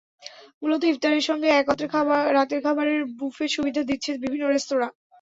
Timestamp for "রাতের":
2.31-2.59